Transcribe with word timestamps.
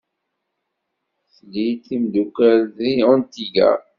Tlid 1.33 1.77
timeddukal 1.85 2.59
deg 2.77 2.97
Antigua? 3.13 3.71